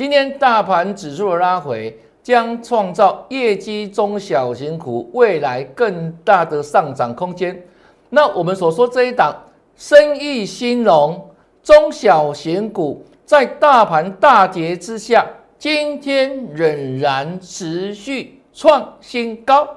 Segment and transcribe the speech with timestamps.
[0.00, 7.62] 今天大盘指数的拉回，将创造业绩中小型股未来更大的上涨空间。
[8.08, 9.36] 那我们所说这一档
[9.76, 11.28] 生意兴隆
[11.62, 15.22] 中小型股，在大盘大跌之下，
[15.58, 19.68] 今天仍然持续创新高。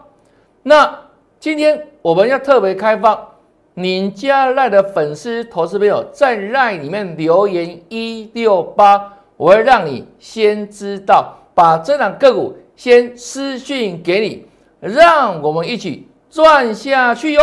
[0.62, 1.02] 那
[1.38, 3.28] 今天我们要特别开放。
[3.74, 14.46] 您加赖的粉丝、投资朋友在赖里面留言一六八，我会让你先知道，把这两个股先私讯给你，
[14.80, 17.42] 让我们一起赚下去哟。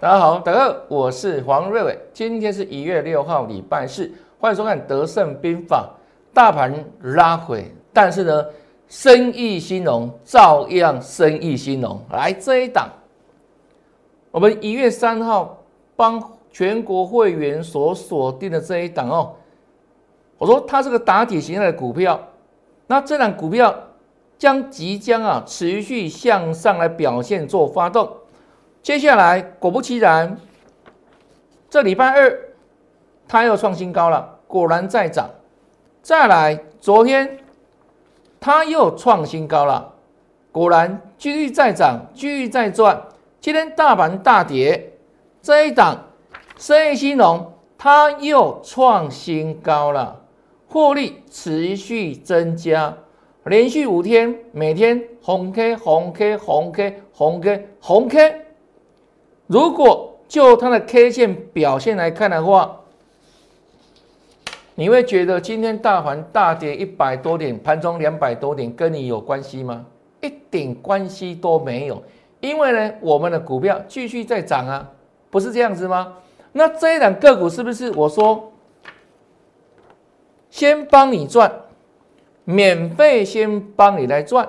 [0.00, 1.98] 大家好，大家好，我是黄瑞伟。
[2.14, 5.90] 今天是一月六号，礼拜四，欢迎收看《德胜兵法》。
[6.34, 8.44] 大盘拉回，但是呢，
[8.88, 12.04] 生意兴隆，照样生意兴隆。
[12.10, 12.90] 来这一档，
[14.32, 15.62] 我们一月三号
[15.94, 19.32] 帮全国会员所锁定的这一档哦。
[20.36, 22.20] 我说它是个打底形态的股票，
[22.88, 23.72] 那这档股票
[24.36, 28.10] 将即将啊持续向上来表现做发动。
[28.82, 30.36] 接下来，果不其然，
[31.70, 32.38] 这礼拜二
[33.28, 35.30] 它又创新高了，果然在涨。
[36.04, 37.38] 再来，昨天
[38.38, 39.94] 它又创新高了，
[40.52, 43.04] 果然继续在涨，继续在赚。
[43.40, 44.98] 今天大盘大跌，
[45.40, 46.10] 这一档
[46.58, 50.20] 生意兴隆，它又创新高了，
[50.68, 52.98] 获利持续增加，
[53.44, 58.44] 连续五天，每天红 K 红 K 红 K 红 K 红 K。
[59.46, 62.82] 如果就它的 K 线表现来看的话，
[64.76, 69.86] 你会觉得今天大盘大跌一百多点，盘中两百多点，跟你有关系吗？
[70.20, 72.02] 一点关系都没有。
[72.40, 74.90] 因为呢，我们的股票继续在涨啊，
[75.30, 76.14] 不是这样子吗？
[76.52, 78.52] 那这一档个股是不是我说
[80.50, 81.50] 先帮你赚，
[82.44, 84.48] 免费先帮你来赚，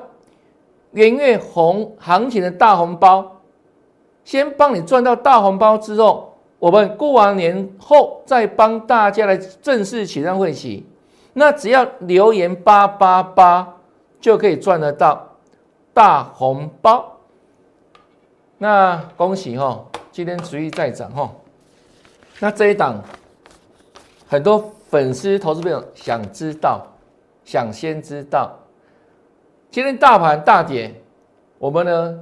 [0.92, 3.42] 元月红行情的大红包？
[4.24, 10.86] 先帮你赚到大红包之后，我们过完年后再帮大家来正式启动会期。
[11.34, 13.76] 那只要留言八八八
[14.22, 15.28] 就可以赚得到
[15.94, 17.18] 大红包。
[18.58, 21.30] 那恭喜哈，今天持续在涨哈。
[22.40, 23.04] 那这一档
[24.28, 26.88] 很多粉丝、投资朋友想知道，
[27.44, 28.58] 想先知道，
[29.70, 30.94] 今天大盘大跌，
[31.58, 32.20] 我们呢？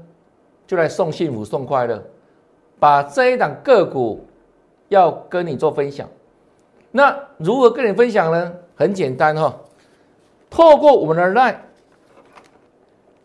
[0.66, 2.02] 就来送幸福送快乐，
[2.84, 4.28] 把这一档个股
[4.90, 6.06] 要跟你做分享。
[6.92, 8.54] 那如何跟你分享呢？
[8.76, 9.58] 很简单哈，
[10.50, 11.56] 透过我们的 line，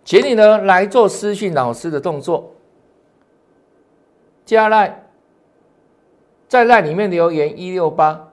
[0.04, 2.52] 请你呢来做私讯老师的动作，
[4.44, 4.92] 加 line，
[6.46, 8.28] 在 line 里面留言一六八，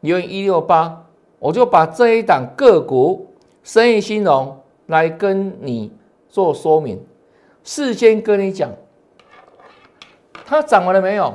[0.00, 1.04] 留言一六八，
[1.38, 3.26] 我就把这一档个股
[3.62, 5.92] 生意兴隆来跟你
[6.30, 6.98] 做说明。
[7.62, 8.70] 事先跟你讲，
[10.52, 11.34] 它涨完了没有？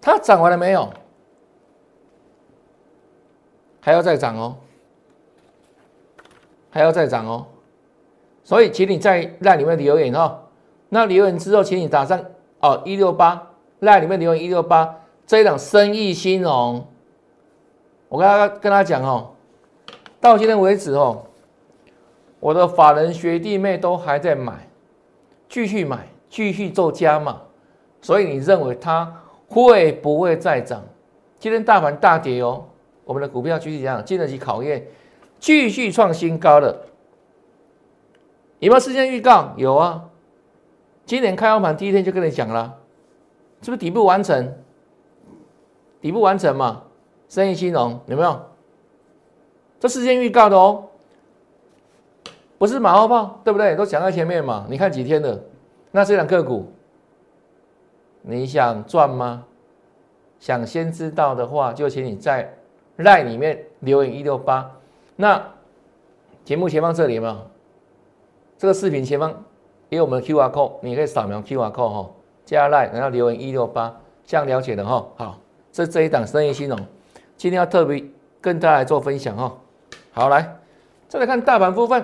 [0.00, 0.88] 它涨完了没有？
[3.80, 4.56] 还要再涨哦，
[6.70, 7.44] 还要再涨哦。
[8.44, 10.42] 所以，请你在那里面留言哦。
[10.90, 12.24] 那留言之后，请你打上
[12.60, 13.48] 哦一六八，
[13.80, 16.86] 那里面留言一六八，这一档生意兴隆。
[18.08, 19.32] 我跟他跟他讲哦，
[20.20, 21.26] 到今天为止哦。
[22.38, 24.68] 我的法人学弟妹都还在买，
[25.48, 27.42] 继续买，继续做加码，
[28.00, 30.82] 所以你认为它会不会再涨？
[31.38, 32.64] 今天大盘大跌哦，
[33.04, 34.86] 我们的股票继续怎样经得起考验，
[35.38, 36.86] 继续创新高了。
[38.60, 39.52] 有没有事先预告？
[39.56, 40.04] 有啊，
[41.04, 42.76] 今年开盘第一天就跟你讲了，
[43.60, 44.54] 是不是底部完成？
[46.00, 46.84] 底部完成嘛，
[47.28, 48.40] 生意兴隆有没有？
[49.80, 50.84] 这事先预告的哦。
[52.58, 53.74] 不是马后炮，对不对？
[53.74, 54.66] 都讲在前面嘛。
[54.68, 55.42] 你看几天的，
[55.90, 56.72] 那这两个股，
[58.22, 59.44] 你想赚吗？
[60.38, 62.56] 想先知道的话，就请你在
[62.96, 64.70] 赖里面留言一六八。
[65.16, 65.42] 那
[66.44, 67.42] 节目前方这里嘛，
[68.56, 69.44] 这个视频前方
[69.90, 72.10] 也有我们的 Q R code，你可以扫描 Q R code 哈，
[72.46, 73.94] 加赖，然后留言一六八，
[74.24, 75.06] 这样了解的哈。
[75.16, 75.38] 好，
[75.70, 76.78] 这这一档生意兴隆，
[77.36, 78.02] 今天要特别
[78.40, 79.54] 跟大家来做分享哈。
[80.12, 80.56] 好，来
[81.06, 82.02] 再来看大盘部分。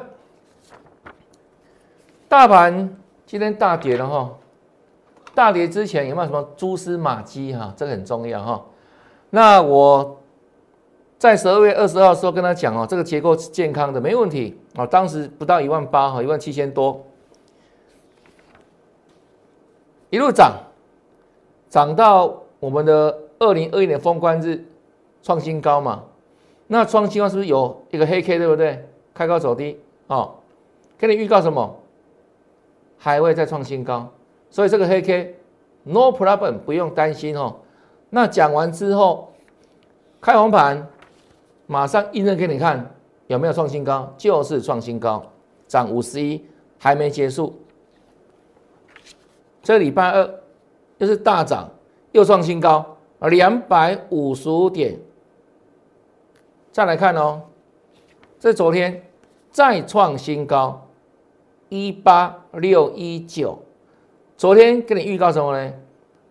[2.29, 2.94] 大盘
[3.26, 4.31] 今天大跌了哈，
[5.34, 7.75] 大跌之前有没有什么蛛丝马迹哈？
[7.76, 8.64] 这个很重要哈。
[9.31, 10.19] 那我
[11.19, 14.87] 在十二月二十号时候跟他讲哦，这个结构是健康的，没问题啊。
[14.87, 17.05] 当时不到一万八哈，一万七千多，
[20.11, 20.52] 一路涨，
[21.69, 24.64] 涨到我们的二零二一年封关日
[25.20, 26.05] 创新高嘛。
[26.69, 28.88] 那创新高是不是有一个黑 K 对不对？
[29.12, 30.37] 开高走低哦，
[30.96, 31.76] 给你预告什么？
[33.06, 34.05] 还会再创新高，
[34.50, 35.38] 所以这个黑 K
[35.85, 37.55] no problem，不用担心哦。
[38.11, 39.32] 那讲完之后，
[40.20, 40.85] 开红盘，
[41.69, 42.93] 马上印证给你看
[43.29, 45.25] 有没有创新高，就是创新高，
[45.69, 46.44] 涨五十一，
[46.81, 47.56] 还没结束。
[49.62, 50.29] 这礼拜二
[50.99, 51.70] 又是大涨，
[52.11, 52.85] 又创新高
[53.20, 54.99] 啊，两百五十五点。
[56.73, 57.41] 再来看哦，
[58.41, 59.00] 这昨天
[59.52, 60.86] 再创新高，
[61.69, 63.59] 一八六一九。
[64.37, 65.73] 昨天跟你预告什么呢？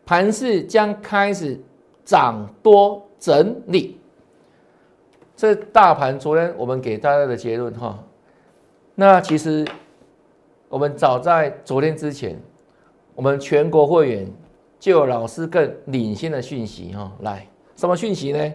[0.06, 1.60] 盘势将开始
[2.04, 4.00] 涨多整理。
[5.36, 8.00] 这大盘昨天我们给大家的结论哈，
[8.94, 9.66] 那其实
[10.70, 12.40] 我们早在昨天之前，
[13.16, 14.32] 我们全国会员
[14.80, 17.46] 就有老师更领先的讯息哈，来
[17.76, 18.54] 什么讯息呢？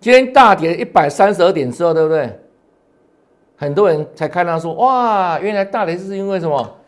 [0.00, 2.39] 今天大跌一百三十二点之后，对不对？
[3.60, 6.78] 很多人才看到说，哇，原来大跌是因为什么？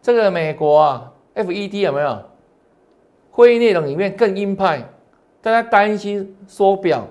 [0.00, 2.22] 这个美国啊，FED 有没有
[3.32, 4.80] 会议内容里面更鹰派？
[5.42, 7.04] 大家担心缩表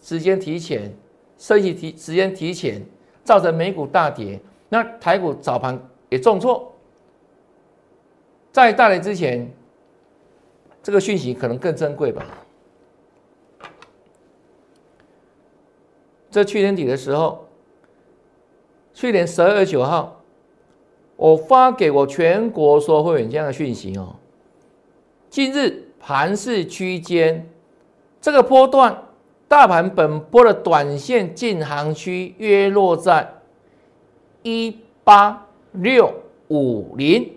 [0.00, 0.90] 时间提前，
[1.36, 2.82] 升息提时间提前，
[3.22, 4.40] 造成美股大跌。
[4.70, 5.78] 那台股早盘
[6.08, 6.72] 也重挫，
[8.50, 9.46] 在大跌之前，
[10.82, 12.24] 这个讯息可能更珍贵吧。
[16.30, 17.46] 这去年底的时候，
[18.94, 20.22] 去年十二月九号，
[21.16, 24.14] 我发给我全国所有会员这样的讯息哦。
[25.28, 27.50] 近日盘市区间，
[28.20, 29.02] 这个波段
[29.48, 33.34] 大盘本波的短线进行区约落在
[34.44, 36.14] 一八六
[36.46, 37.32] 五零，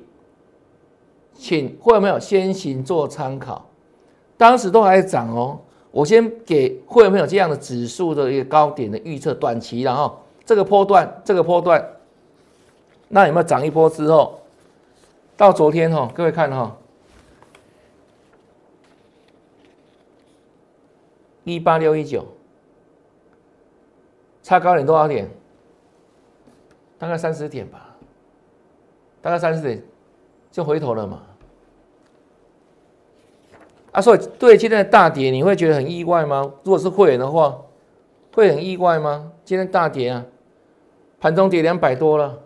[1.33, 3.67] 请会有没有先行做参考？
[4.37, 5.59] 当时都还在涨哦。
[5.89, 11.85] 我先给会有没有这样的指数的一个高点的预测，短期然后这个波段，这个波段，
[13.09, 14.39] 那有没有涨一波之后，
[15.35, 16.77] 到昨天哈，各位看哈，
[21.43, 22.25] 一八六一九，
[24.41, 25.29] 差高点多少点？
[26.97, 27.93] 大概三十点吧，
[29.21, 29.83] 大概三十点
[30.49, 31.23] 就回头了嘛。
[33.91, 36.53] 啊，所以对今天的大跌，你会觉得很意外吗？
[36.63, 37.59] 如果是会员的话，
[38.33, 39.33] 会很意外吗？
[39.43, 40.25] 今天大跌啊，
[41.19, 42.39] 盘中跌两百多了，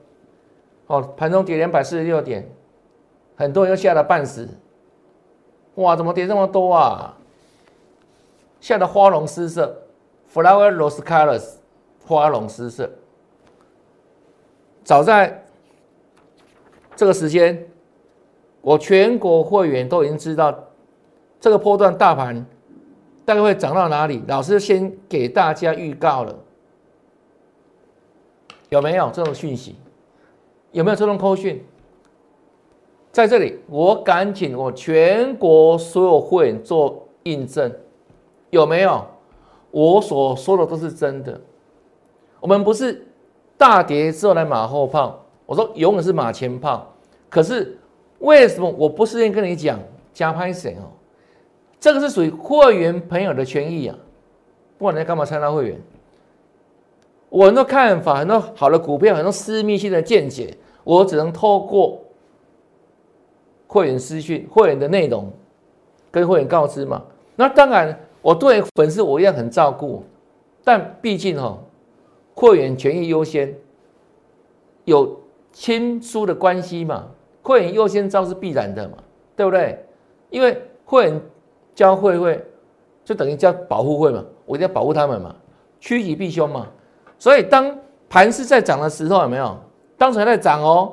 [0.88, 2.50] 哦，盘中跌两百四十六点，
[3.36, 4.48] 很多人又吓得半死。
[5.76, 7.18] 哇，怎么跌这么多啊？
[8.60, 9.76] 吓得花容失色
[10.32, 11.54] ，flower rose colors，
[12.06, 12.90] 花容失色。
[14.84, 15.44] 早在
[16.96, 17.68] 这个时间，
[18.62, 20.58] 我全国会员都已经知道。
[21.40, 22.46] 这个波段大盘
[23.26, 24.24] 大概会涨到哪里？
[24.28, 26.36] 老师先给大家预告了，
[28.72, 29.76] 有没有这种讯息？
[30.72, 31.62] 有没有这种扣讯？
[33.12, 37.70] 在这里，我敢请我全国所有会员做印证，
[38.50, 39.06] 有没有？
[39.72, 41.40] 我所说的都是真的。
[42.40, 43.06] 我们不是
[43.58, 46.94] 大跌之后来马后炮，我说永远是马前炮。
[47.30, 47.78] 可是
[48.20, 49.78] 为什么我不是先跟你讲
[50.14, 50.88] 加拍谁哦？
[51.78, 53.98] 这个是属于会员朋友的权益啊，
[54.78, 55.78] 不管你在干嘛参加会员，
[57.32, 61.98] 我很多看法，很多好的股票，很多私密性的见解，我只能透过
[63.68, 65.32] 会员私讯、会员的内容
[66.12, 67.02] 跟会员告知嘛。
[67.38, 70.04] 那当然，我对粉丝我一样很照顾，
[70.62, 71.58] 但毕竟哈，
[72.36, 73.56] 会员权益优先，
[74.84, 75.18] 有
[75.54, 77.08] 亲疏的关系嘛，
[77.42, 78.98] 会员优先招是必然的嘛，
[79.38, 79.84] 对不对？
[80.30, 81.22] 因为会员。
[81.74, 82.46] 交会会
[83.06, 85.34] 就等于叫保护会嘛，我一定要保护他们嘛，
[85.80, 86.68] 趋吉避凶嘛。
[87.22, 87.78] 所以当
[88.10, 89.56] 盘势在涨的时候，有没有？
[89.96, 90.92] 当时还在涨哦，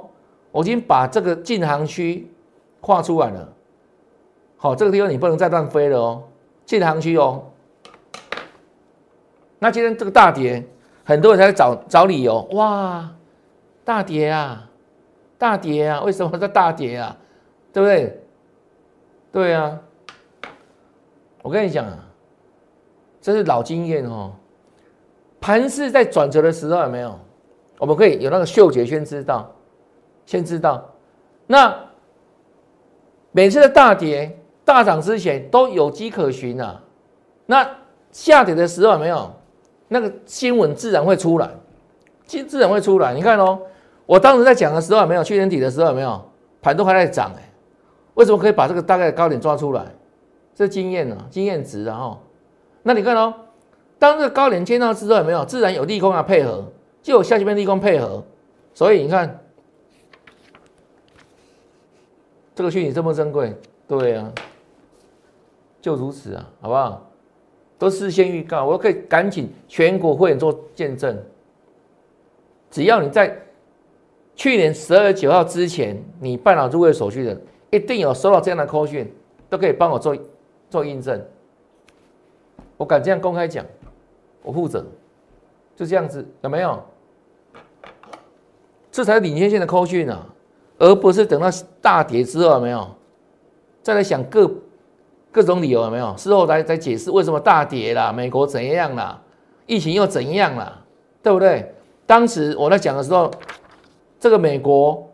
[0.52, 2.30] 我已经把这个进行区
[2.82, 3.48] 画出来了。
[4.58, 6.22] 好，这个地方你不能再乱飞了哦，
[6.66, 7.42] 进行区哦。
[9.58, 10.62] 那今天这个大跌，
[11.02, 13.10] 很多人在找找理由，哇，
[13.82, 14.68] 大跌啊，
[15.38, 17.16] 大跌啊，为什么在大跌啊？
[17.72, 18.22] 对不对？
[19.32, 19.80] 对啊。
[21.40, 22.04] 我跟你讲啊，
[23.18, 24.34] 这是老经验哦。
[25.40, 27.18] 盘势在转折的时候有没有？
[27.78, 29.50] 我们可以有那个嗅觉先知道，
[30.26, 30.84] 先知道。
[31.46, 31.74] 那
[33.30, 36.82] 每次的大跌、大涨之前都有迹可循啊。
[37.46, 37.68] 那
[38.10, 39.30] 下跌的时候有没有
[39.86, 41.48] 那个新闻自然会出来，
[42.24, 43.14] 自自然会出来。
[43.14, 43.60] 你看哦，
[44.06, 45.22] 我当时在讲的时候有没有？
[45.22, 46.20] 去年底的时候有没有？
[46.60, 47.42] 盘都还在涨哎，
[48.14, 49.86] 为什么可以把这个大概的高点抓出来？
[50.52, 52.20] 这经验呢，经验值然后，
[52.82, 53.32] 那你看哦，
[53.98, 55.44] 当这个高点见到之后有没有？
[55.44, 56.64] 自然有利空啊配合，
[57.02, 58.22] 就有下级边利空配合，
[58.74, 59.40] 所以你看
[62.54, 63.54] 这个虚拟这么珍贵，
[63.86, 64.32] 对啊，
[65.80, 67.04] 就如此啊，好不好？
[67.78, 71.16] 都事先预告，我可以赶紧全国会员做见证。
[72.70, 73.40] 只要你在
[74.34, 77.40] 去年十二月九号之前，你办好入会手续的，
[77.70, 79.08] 一定有收到这样的 call 讯，
[79.48, 80.16] 都可以帮我做
[80.68, 81.24] 做印证。
[82.76, 83.64] 我敢这样公开讲，
[84.48, 84.82] 我负责，
[85.76, 86.82] 就这样子，有没有？
[88.90, 90.24] 这才是领先线的 call 讯啊，
[90.78, 91.48] 而不是等到
[91.82, 92.88] 大跌之后，有没有？
[93.82, 94.50] 再来想各。
[95.30, 96.14] 各种理由有没有？
[96.16, 98.10] 事后来再解释为什么大跌啦？
[98.10, 99.20] 美国怎样啦？
[99.66, 100.82] 疫情又怎样啦？
[101.22, 101.74] 对不对？
[102.06, 103.30] 当时我在讲的时候，
[104.18, 105.06] 这个美国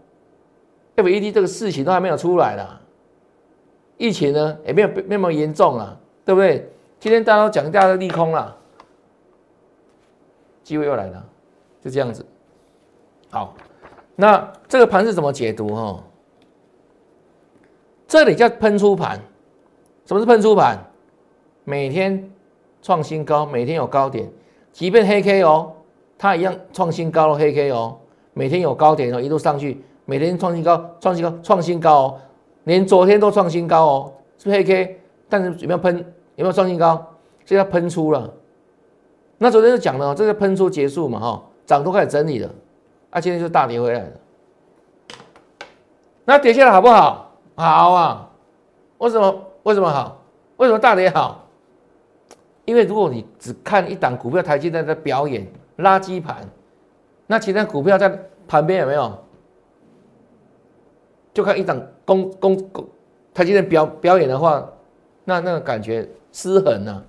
[0.95, 2.81] FED 这个事情都还没有出来啦，
[3.99, 6.71] 疫情呢也没有那么严重啊，对不对？
[7.01, 8.57] 今天大家都讲大家的利空了，
[10.65, 11.25] 机会又来了，
[11.81, 12.27] 就这样子。
[13.31, 13.55] 好，
[14.17, 15.69] 那这个盘是怎么解读？
[15.69, 16.03] 哈，
[18.09, 19.21] 这里叫喷出盘。
[20.07, 20.79] 什么是喷出盘？
[21.65, 22.31] 每天
[22.83, 24.31] 创新高，每天有高点，
[24.73, 25.73] 即便黑 K 哦，
[26.19, 27.99] 它一样创新高了黑 K 哦，
[28.33, 32.21] 每天有高点哦，一路上去，每天创新高，创新高，创新高哦，
[32.65, 35.01] 连昨天都创新高哦，是不是黑 K？
[35.29, 35.97] 但是有没有喷？
[36.37, 36.97] 有没有创新高？
[37.45, 38.33] 所以它喷出了。
[39.45, 42.51] 那昨天就讲了，这个喷出结束嘛，哈，涨都开始整理了，
[43.11, 44.07] 啊，今天就大跌回来了。
[46.25, 47.31] 那跌下来好不好？
[47.55, 48.31] 好啊，
[48.97, 49.45] 为什么？
[49.65, 50.17] 为什么好？
[50.57, 51.47] 为什么大跌好？
[52.65, 55.47] 因为如果你只看一档股票，台积电在表演
[55.77, 56.49] 垃圾盘，
[57.27, 59.13] 那其他股票在旁边有没有？
[61.35, 62.89] 就看一档公公公
[63.35, 64.67] 台积电表表演的话，
[65.25, 67.05] 那那个感觉失衡啊，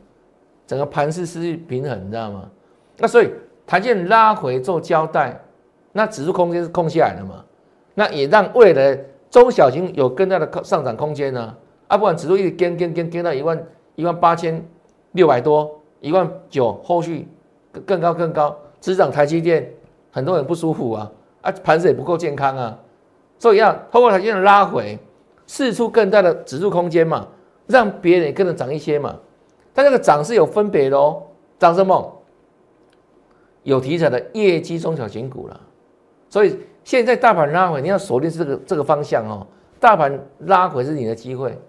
[0.68, 2.50] 整个盘势失去平衡，你知道吗？
[2.98, 3.30] 那所以
[3.68, 5.40] 台积电拉回做交代，
[5.92, 7.44] 那指数空间是空下来的嘛？
[7.94, 11.56] 那也让未来中小型有更大的上涨空间呢？
[11.88, 13.64] 啊，不管指数一直跟跟跟跟到一万
[13.96, 14.66] 一万八千
[15.12, 17.28] 六百多，一万九，后续
[17.86, 19.72] 更高更高，只涨台积电，
[20.12, 22.80] 很多人不舒服啊，啊，盘子也不够健康啊，
[23.38, 24.98] 所以要通过台积电拉回，
[25.48, 27.28] 试出更大的指数空间嘛，
[27.68, 29.16] 让别人也跟着涨一些嘛，
[29.76, 31.22] 但这个涨是有分别的哦，
[31.60, 32.24] 涨什么？
[33.62, 35.62] 有题材的业绩中小型股了，
[36.30, 39.46] 所以现在大盘拉回，你要锁定这个这个方向哦，
[39.80, 41.60] 大盘拉回是你的机会。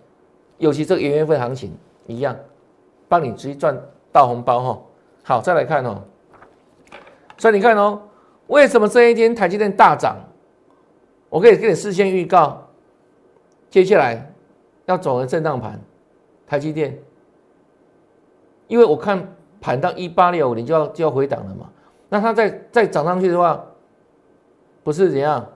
[0.59, 2.35] 尤其这个元月份行情一样，
[3.09, 3.79] 帮你直接赚
[4.13, 4.83] 大红包哈。
[5.23, 6.03] 好，再来看哦。
[7.37, 8.01] 所以你看哦，
[8.47, 10.17] 为什么这一天台积电大涨？
[11.29, 12.67] 我可以给你事先预告，
[13.69, 14.33] 接下来
[14.85, 15.81] 要走的震荡盘，
[16.47, 16.99] 台积电，
[18.69, 21.71] 因为我看盘到一八六，五零就要就要回档了嘛。
[22.09, 23.65] 那它再再涨上去的话，
[24.83, 25.47] 不是怎样？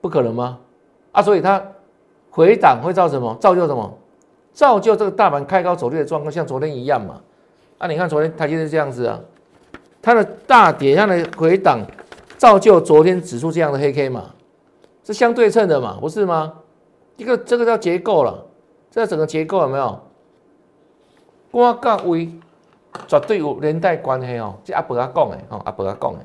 [0.00, 0.58] 不可能吗？
[1.12, 1.62] 啊，所以它。
[2.34, 3.36] 回档会造什么？
[3.38, 3.98] 造就什么？
[4.54, 7.20] 造就这个大盘开高走低的状况，像昨天一样嘛？
[7.76, 9.20] 啊，你看昨天台积电这样子啊，
[10.00, 11.80] 它的大跌，它的回档，
[12.38, 14.30] 造就昨天指数这样的黑 K 嘛？
[15.04, 15.98] 是相对称的嘛？
[16.00, 16.54] 不是吗？
[17.18, 18.46] 一个这个叫结构了，
[18.90, 20.00] 这整个结构有没有？
[21.52, 22.28] 我各位
[23.06, 26.18] 绝对有连带关系哦，这阿伯阿讲的哦，阿伯阿讲的。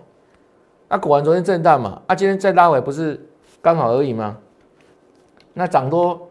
[0.88, 3.20] 啊，果然昨天震荡嘛，啊，今天再拉回不是
[3.62, 4.38] 刚好而已吗？
[5.54, 6.30] 那涨多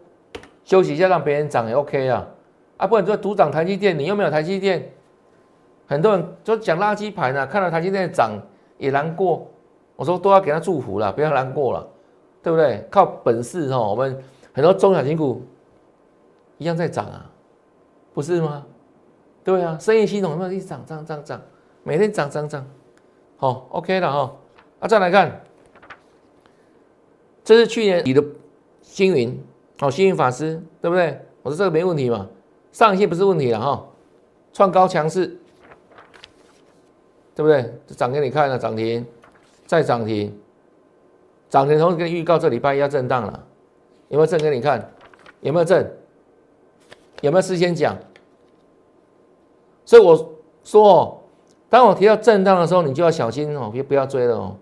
[0.65, 2.27] 休息一下，让别人涨也 OK 啊，
[2.79, 4.91] 啊，不然说独涨台积电，你又没有台积电，
[5.87, 8.33] 很多人就讲垃圾盘啊，看到台积电涨
[8.79, 9.47] 也难过，
[9.95, 11.87] 我说都要给他祝福了，不要难过了，
[12.43, 12.87] 对不对？
[12.91, 14.19] 靠本事哦，我们
[14.55, 15.43] 很多中小型股
[16.57, 17.31] 一样在涨啊，
[18.15, 18.65] 不是吗？
[19.47, 21.41] 对啊，生意系统有没有一直涨涨涨涨，
[21.85, 22.67] 每天涨涨涨，
[23.37, 24.37] 好 OK 了哈，
[24.81, 25.41] 啊，再来看，
[27.45, 28.23] 这是去年你的。
[28.83, 29.45] 星云，
[29.79, 31.21] 好，星云法师，对不对？
[31.43, 32.27] 我说这个没问题嘛，
[32.73, 33.87] 上线不是问题了哈，
[34.53, 35.27] 创高强势，
[37.35, 37.73] 对不对？
[37.89, 39.05] 涨给你看了，涨停，
[39.67, 40.35] 再涨停，
[41.51, 43.47] 涨停同时跟你预告这礼拜要震荡了，
[44.09, 44.91] 有没有震给你看？
[45.41, 45.93] 有没有震？
[47.21, 47.97] 有没有事先讲？
[49.87, 51.23] 所以我说，
[51.71, 54.55] 当我提到震荡的时候，你就要小心哦，别不要追了哦。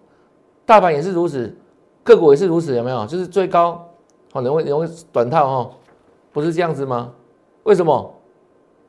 [0.64, 1.52] 大盘也是如此，
[2.04, 3.04] 个股也是如此，有没有？
[3.07, 3.90] 就是追高。
[4.35, 5.71] 哦，容易容易短套哈，
[6.33, 7.11] 不是这样子吗？
[7.64, 8.14] 为什么？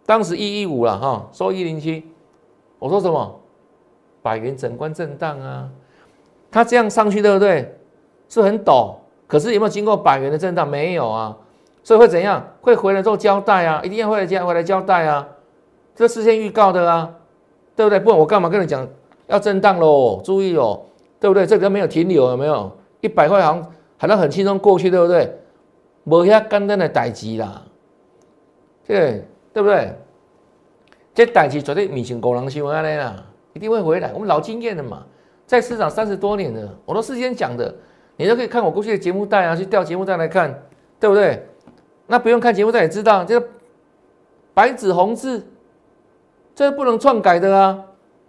[0.06, 2.04] 当时一一五了哈，收一零七，
[2.78, 3.40] 我说什么？
[4.22, 5.70] 百元整关震荡啊，
[6.52, 7.78] 它这样上去对不对？
[8.28, 8.96] 是很陡，
[9.28, 10.68] 可是有没有经过百元的震荡？
[10.68, 11.38] 没有啊，
[11.84, 12.44] 所以会怎样？
[12.62, 15.28] 会回来做交代啊，一定要回来交回来交代啊，
[15.96, 17.10] 这事先预告的啊，
[17.76, 18.00] 对不对？
[18.00, 18.88] 不然我干嘛跟你讲
[19.28, 20.22] 要震荡喽？
[20.24, 20.82] 注意哦，
[21.20, 21.48] 对不对？
[21.48, 22.72] 这个没有停留，有没有？
[23.02, 23.64] 一百块行
[23.98, 25.40] 好像很轻松过去，对不对？
[26.04, 27.64] 无遐简单的代志啦，
[28.86, 29.96] 对对不对？
[31.14, 34.12] 这代志绝对米成狗狼想安尼啦，一定会回来。
[34.14, 35.04] 我们老经验的嘛，
[35.48, 37.74] 在市场三十多年了，我都事先讲的。
[38.18, 40.64] 你都可以看我过去的节目带啊，去调节目带来看，
[41.00, 41.46] 对不对？
[42.08, 43.48] 那不用看节目带也知道，这个
[44.54, 45.46] 白纸红字，
[46.56, 47.78] 这不能篡改的啊。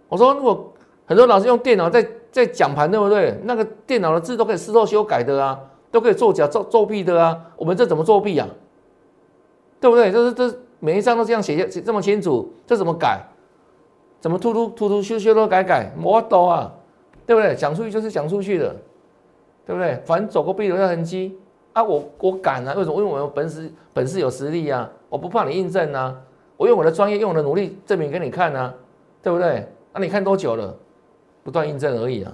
[0.09, 0.73] 我说，如果
[1.05, 3.39] 很多老师用电脑在在讲盘，对不对？
[3.45, 7.39] 那个电脑的字都可以事后修改的啊，都可以作假、作作弊的啊。
[7.55, 8.47] 我们这怎么作弊啊？
[9.79, 10.11] 对不对？
[10.11, 13.21] 这是这每一张都这样写写这么清楚，这怎么改？
[14.19, 16.71] 怎么突突突突修修都改改，我都啊，
[17.25, 17.55] 对不对？
[17.55, 18.75] 讲出去就是讲出去的。
[19.65, 20.01] 对不对？
[20.05, 21.37] 反正走过必留下痕迹
[21.73, 21.83] 啊！
[21.83, 22.73] 我我敢啊！
[22.77, 22.95] 为什么？
[23.01, 24.89] 因为我有本事，本事有实力啊！
[25.09, 26.15] 我不怕你印证啊！
[26.57, 28.73] 我用我的专业，用我的努力证明给你看啊！
[29.21, 29.67] 对不对？
[29.93, 30.75] 那你看多久了？
[31.43, 32.33] 不断印证而已啊！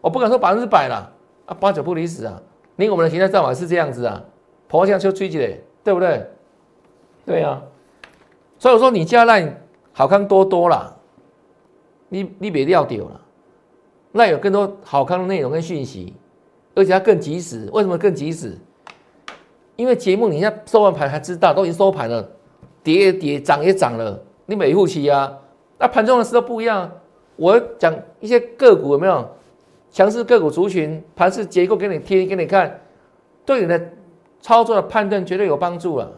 [0.00, 1.12] 我不敢说百分之百了
[1.46, 2.40] 啊，八九不离十啊！
[2.76, 4.22] 你我们的形态战法是这样子啊，
[4.68, 6.26] 破向就追起来，对不对？
[7.26, 7.62] 对啊！
[8.58, 9.60] 所以我说你加赖
[9.92, 10.94] 好看多多啦，
[12.08, 13.20] 你你别掉掉了，
[14.12, 16.14] 那有更多好看的内容跟讯息。
[16.74, 18.56] 而且它更及时，为什么更及时？
[19.76, 22.26] 因为节目你现在收完盘还知道，都已经收盘了，
[22.82, 25.38] 跌也跌，涨也涨了，你每户期啊？
[25.78, 26.90] 那盘中的时候不一样，
[27.36, 29.28] 我讲一些个股有没有
[29.90, 32.80] 强势个股族群盘势结构给你贴给你看，
[33.44, 33.80] 对你的
[34.40, 36.08] 操作的判断绝对有帮助啊！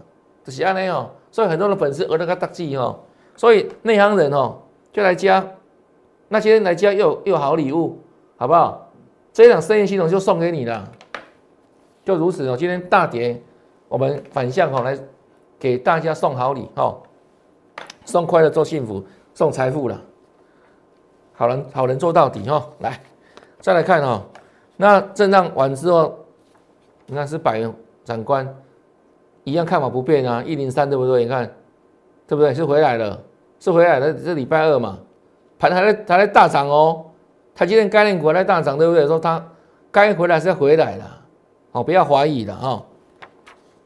[0.44, 2.98] 就是安尼哦，所以很多的粉丝额那个大记哦，
[3.36, 4.58] 所以内行人哦
[4.92, 5.44] 就来加，
[6.28, 7.98] 那今天来加又又好礼物，
[8.36, 8.90] 好不好？
[9.32, 10.88] 这一档生意系统就送给你了，
[12.04, 12.56] 就如此哦。
[12.56, 13.42] 今天大跌，
[13.88, 14.96] 我们反向哈来
[15.64, 17.00] 给大家送好礼哦，
[18.04, 19.98] 送快乐做幸福，送财富了。
[21.32, 23.00] 好人好人做到底哈，来
[23.60, 24.22] 再来看哈，
[24.76, 26.18] 那震荡完之后，
[27.06, 27.74] 你看是百元
[28.04, 28.46] 长官
[29.44, 31.22] 一样看法不变啊，一零三对不对？
[31.22, 31.50] 你看
[32.26, 32.52] 对不对？
[32.52, 33.18] 是回来了，
[33.58, 34.12] 是回来了。
[34.12, 34.98] 这礼拜二嘛，
[35.58, 37.06] 盘还在还在大涨哦。
[37.54, 39.06] 台积电概念股在大涨，对不对？
[39.06, 39.42] 说它
[39.90, 41.22] 该回来是要回来了，
[41.72, 42.84] 哦，不要怀疑了哦。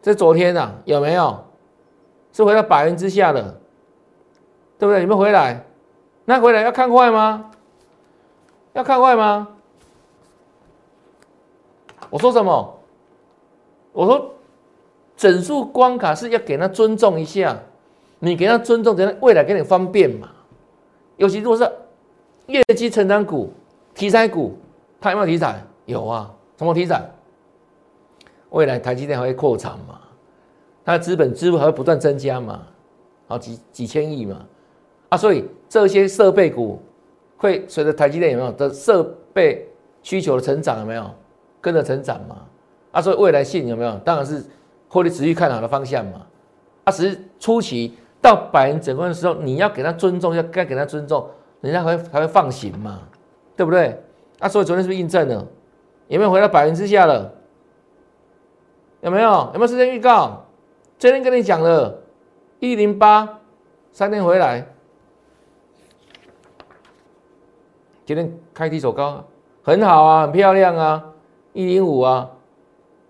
[0.03, 1.39] 这昨天啊，有没有
[2.39, 3.43] 是回到百元之下的，
[4.79, 5.03] 对不对？
[5.03, 5.65] 有没有回来？
[6.25, 7.51] 那回来要看坏吗？
[8.73, 9.49] 要看坏吗？
[12.11, 12.79] 我说什么？
[13.93, 14.35] 我说
[15.17, 17.59] 整数关卡是要给他尊重一下，
[18.19, 20.29] 你给他尊重，等未来给你方便嘛。
[21.17, 21.71] 尤其如果是。
[22.49, 23.53] 业绩成长股、
[23.95, 24.57] 题材股，
[24.99, 25.63] 它有没有题材？
[25.85, 27.07] 有啊，什么题材？
[28.49, 30.01] 未来台积电还会扩产嘛？
[30.89, 32.63] 它的资本支付还会不断增加嘛？
[33.27, 34.39] 好几几千亿嘛？
[35.11, 36.81] 啊，所以这些设备股
[37.37, 39.69] 会随着台积电有没有的设备
[40.03, 41.05] 需求的成长有没有
[41.61, 42.39] 跟着成长嘛？
[42.93, 43.99] 啊，所以未来性有没有？
[43.99, 44.43] 当然是
[44.89, 46.23] 获利持续看好的方向嘛？
[46.85, 51.29] 啊，只是初期到百人整关的时候，你要给他尊重，要该给他尊重。
[51.61, 53.01] 人家还会还会放行嘛，
[53.55, 54.03] 对不对？
[54.39, 55.47] 啊，所以昨天是不是印证了？
[56.07, 57.31] 有没有回到百元之下了？
[59.03, 59.51] 有没有？
[59.53, 60.47] 有没有时间预告？
[60.99, 61.97] 昨天跟你讲了，
[62.59, 63.39] 一零八
[63.93, 64.67] 三天回来，
[68.05, 69.25] 今天开低走高，
[69.63, 71.05] 很好啊，很漂亮啊，
[71.53, 72.29] 一零五啊，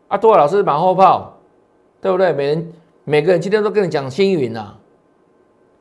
[0.08, 1.38] 啊，多老师马后炮，
[2.02, 2.30] 对不对？
[2.34, 2.72] 每人
[3.04, 4.78] 每个人今天都跟你讲星云啊，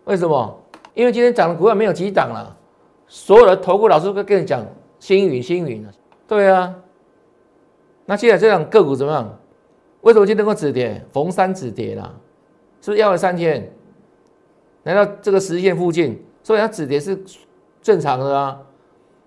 [0.06, 0.58] 为什么？
[0.94, 2.56] 因为今天涨的股票没有几档了。
[3.10, 4.66] 所有的投顾老师都跟你讲
[5.00, 5.86] 星云星云
[6.26, 6.74] 对啊。
[8.06, 9.40] 那现在这样个股怎么样？
[10.02, 11.04] 为什么今天能够止跌？
[11.12, 12.14] 逢三止跌啦，
[12.82, 13.72] 是不是要了三天？
[14.84, 17.20] 来到这个十线附近，所以它止跌是
[17.82, 18.62] 正常的啊。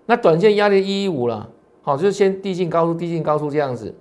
[0.05, 1.49] 那短线压力一一五了，
[1.81, 3.93] 好，就是先递进高速，递进高速这样子。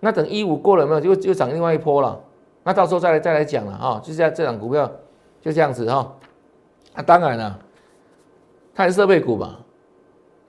[0.00, 1.00] 那等一五过了没有？
[1.00, 2.18] 就就涨另外一波了。
[2.64, 4.90] 那到时候再来再来讲了啊，就是在这档股票
[5.40, 6.16] 就这样子哈。
[6.94, 7.58] 那当然了。
[8.74, 9.56] 它是设备股嘛，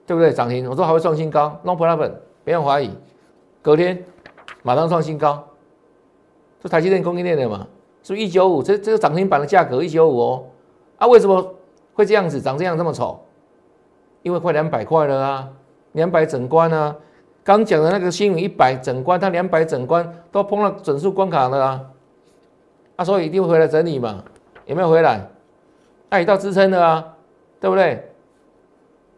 [0.06, 0.32] 对不对？
[0.32, 2.12] 涨停，我说还会创新高，no problem，
[2.44, 2.88] 不用怀疑。
[3.60, 4.00] 隔天
[4.62, 5.42] 马上创新高，
[6.62, 7.66] 是台积电供应链的嘛？
[8.02, 8.62] 是不一九五？
[8.62, 10.44] 这这个涨停板的价格一九五哦。
[10.98, 11.54] 啊，为什么
[11.94, 13.20] 会这样子长这样这么丑？
[14.22, 15.48] 因为快两百块了啊，
[15.92, 16.94] 两百整关啊。
[17.42, 21.80] 刚讲的那个新闻一百整关，它两百整关都碰到整数关卡了啊。
[22.96, 24.22] 啊，所以一定会回来整理嘛？
[24.66, 25.26] 有没有回来？
[26.10, 27.16] 爱到支撑的啊，
[27.60, 28.06] 对不对？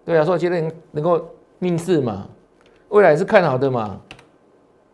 [0.05, 1.25] 对啊，所以今天能够
[1.59, 2.27] 逆势嘛，
[2.89, 4.01] 未来是看好的嘛，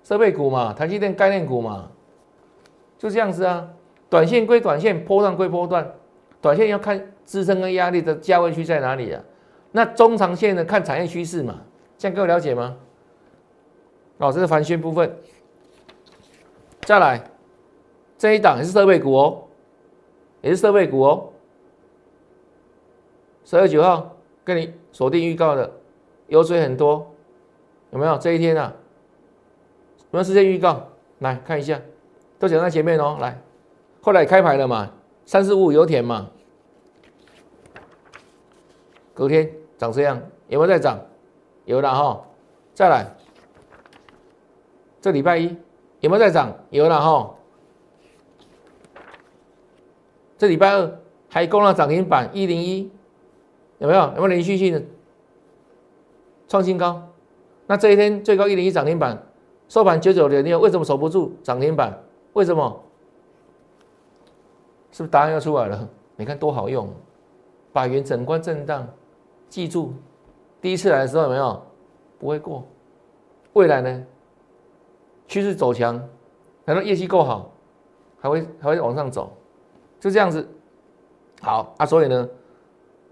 [0.08, 1.90] 设备股嘛，台积电概念股嘛，
[2.96, 3.68] 就这样子啊。
[4.08, 5.86] 短线归短线，波段归波段，
[6.40, 9.22] 短线要看支撑跟压力的价位区在哪里啊？
[9.70, 10.64] 那中长线呢？
[10.64, 11.60] 看产业趋势嘛，
[11.98, 12.74] 这样各位了解吗？
[14.16, 15.14] 哦，这是凡轩部分。
[16.80, 17.22] 再来，
[18.16, 19.42] 这一档也是设备股哦，
[20.40, 21.28] 也是设备股哦。
[23.44, 25.70] 十月九号跟你锁定预告的，
[26.28, 27.06] 油水很多，
[27.90, 28.16] 有没有？
[28.16, 28.72] 这一天啊，
[30.18, 30.88] 有没有时间预告？
[31.20, 31.81] 来看一下，
[32.40, 33.18] 都讲在前面哦。
[33.20, 33.40] 来，
[34.02, 34.90] 后来开牌了嘛，
[35.24, 36.28] 三四五油田嘛，
[39.14, 41.00] 隔天涨这样，有没有在涨？
[41.66, 42.24] 有了哈。
[42.74, 43.07] 再来，
[45.00, 45.57] 这礼拜一。
[46.00, 46.52] 有没有在涨？
[46.70, 47.35] 有了哈。
[50.37, 52.90] 这礼拜二还攻了涨停板一零一，
[53.78, 54.00] 有没有？
[54.00, 54.83] 有没有连续性的
[56.48, 57.09] 创新高？
[57.68, 59.24] 那这一天最高一零一涨停板，
[59.68, 61.96] 收盘九九点六，为什么守不住涨停板？
[62.33, 62.83] 为什么？
[64.90, 65.88] 是不是答案要出来了？
[66.16, 66.88] 你看多好用，
[67.72, 68.88] 百元整关震荡，
[69.48, 69.92] 记住，
[70.61, 71.62] 第一次来的时候有没有？
[72.18, 72.66] 不会过，
[73.52, 74.07] 未来呢？
[75.28, 76.02] 趋势走强，
[76.64, 77.52] 难道业绩够好，
[78.18, 79.31] 还会还会往上走，
[80.00, 80.48] 就这样子。
[81.42, 82.28] 好啊，所以呢，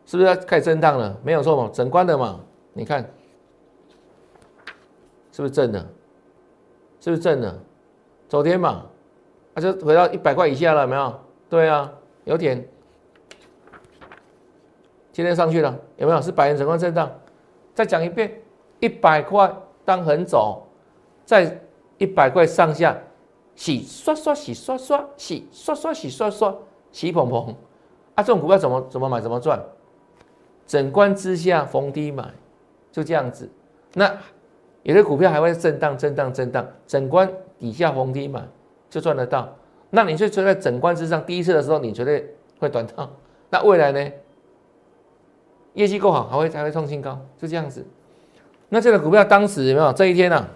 [0.06, 1.16] 是不是要开始震荡了？
[1.22, 2.40] 没有错嘛，整关的嘛。
[2.72, 3.02] 你看，
[5.30, 5.86] 是不是正的？
[7.06, 7.56] 是不是正的？
[8.28, 8.84] 昨天嘛，
[9.54, 11.20] 它就回到一百块以下了，没有？
[11.48, 11.92] 对啊，
[12.24, 12.68] 有点。
[15.12, 16.20] 今天上去了，有没有？
[16.20, 17.08] 是百元整关震荡。
[17.74, 18.42] 再讲一遍，
[18.80, 20.66] 一百块当横走，
[21.24, 21.60] 在。
[21.98, 22.94] 一百块上下，
[23.54, 26.54] 洗刷刷，洗刷刷，洗刷刷，洗刷刷，
[26.90, 27.54] 洗蓬蓬
[28.14, 28.22] 啊！
[28.22, 29.58] 这种股票怎么怎么买怎么赚？
[30.66, 32.28] 整关之下逢低买，
[32.90, 33.48] 就这样子。
[33.94, 34.14] 那
[34.86, 38.40] 有的股票还会震荡、震荡、震荡，整关底下逢低买
[38.88, 39.52] 就赚得到。
[39.90, 43.10] 那你就追在整关之上，第一次的时候你绝对会短套。
[43.50, 44.12] 那未来呢？
[45.74, 47.84] 业绩够好，还会还会创新高，就这样子。
[48.68, 50.48] 那这个股票当时有没有这一天呢？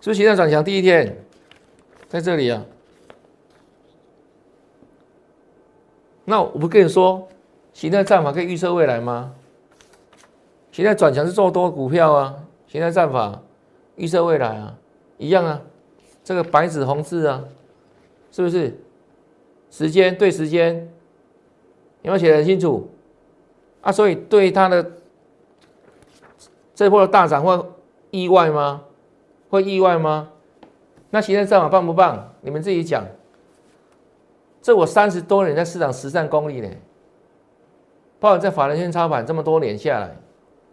[0.00, 1.18] 是不是形态转强第一天，
[2.08, 2.64] 在这里啊？
[6.24, 7.28] 那我不跟你说，
[7.74, 9.34] 形态战法可以预测未来吗？
[10.80, 12.34] 现在转强是做多股票啊，
[12.66, 13.42] 形态战法
[13.96, 14.74] 预测未来啊，
[15.18, 15.60] 一样啊。
[16.24, 17.44] 这个白纸红字啊，
[18.32, 18.80] 是不是？
[19.70, 20.74] 时间对时间，
[22.00, 22.88] 有没有写的很清楚？
[23.82, 24.90] 啊，所以对它的
[26.74, 27.62] 这波的大涨会
[28.10, 28.82] 意外吗？
[29.50, 30.30] 会意外吗？
[31.10, 32.32] 那形态战法棒不棒？
[32.40, 33.04] 你们自己讲。
[34.62, 36.68] 这我三十多年在市场实战功力呢，
[38.18, 40.16] 包括在法人圈操盘这么多年下来，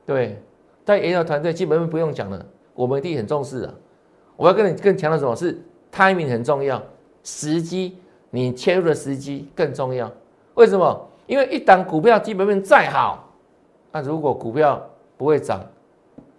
[0.08, 0.41] 对，
[0.86, 2.43] 但研究团队基本上不用讲了，
[2.74, 3.74] 我们一定很重视啊。
[4.38, 6.82] 我要跟你更强调什么是 timing 很重要，
[7.24, 7.98] 时机
[8.30, 10.10] 你切入的时机更重要。
[10.54, 11.08] 为什么？
[11.26, 13.34] 因为一档股票基本面再好，
[13.91, 14.82] 那如果股票
[15.17, 15.62] 不会涨，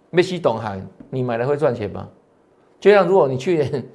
[0.09, 2.09] 没西懂行，你买了会赚钱吗？
[2.79, 3.85] 就像如果你去年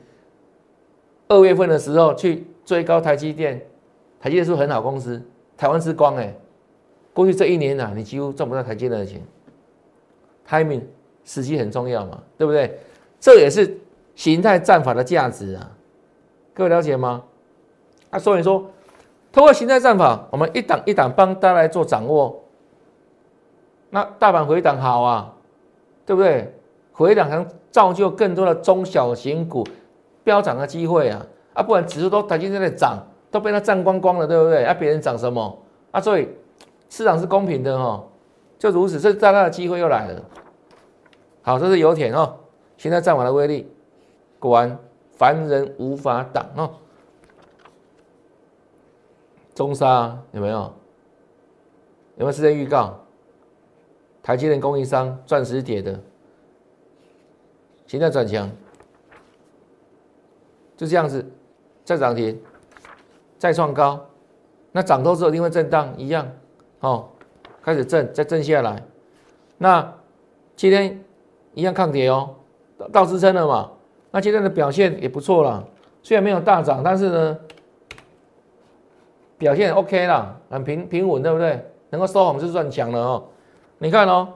[1.26, 3.60] 二月份的时候去追高台积电，
[4.20, 5.20] 台积电是很好公司，
[5.56, 6.32] 台湾之光哎，
[7.12, 9.20] 过去这一年呐，你几乎赚不到台积电的钱。
[10.48, 10.82] Timing
[11.24, 12.78] 时机很重要嘛，对不对？
[13.18, 13.78] 这也是
[14.14, 15.70] 形态战法的价值啊，
[16.52, 17.22] 各位了解吗？
[18.10, 18.70] 啊，所以说，
[19.32, 22.42] 通过形态战法，我们一档一档帮大家来做掌握。
[23.90, 25.32] 那大盘回档好啊，
[26.04, 26.52] 对不对？
[26.92, 29.66] 回档能造就更多的中小型股
[30.22, 31.26] 飙涨的机会啊！
[31.54, 34.64] 啊，不然指数都台积电在涨，都被它占光光了，对不对？
[34.64, 35.58] 啊，别人涨什么
[35.90, 36.00] 啊？
[36.00, 36.28] 所以
[36.88, 38.04] 市场是公平的哈，
[38.64, 40.22] 就如此，这大大的机会又来了。
[41.42, 42.34] 好，这是油田哦，
[42.78, 43.70] 现在占完了威力，
[44.38, 44.78] 果然
[45.12, 46.70] 凡人无法挡哦。
[49.54, 50.60] 中沙有没有？
[52.16, 52.98] 有没有时间预告？
[54.22, 56.00] 台积电供应商钻石铁的。
[57.86, 58.50] 现在转强，
[60.74, 61.22] 就这样子，
[61.84, 62.40] 再涨停，
[63.38, 64.06] 再创高，
[64.72, 66.26] 那涨多之后一定会震荡，一样，
[66.80, 67.10] 哦，
[67.64, 68.82] 开始震，再震下来，
[69.56, 69.92] 那
[70.54, 71.02] 今天
[71.54, 72.34] 一样抗跌哦，
[72.92, 73.70] 到支撑了嘛，
[74.10, 75.66] 那今天的表现也不错了，
[76.02, 77.38] 虽然没有大涨，但是呢，
[79.38, 81.64] 表现 OK 啦，很平平稳，对不对？
[81.90, 83.24] 能够收红就算强了哦，
[83.78, 84.28] 你看哦，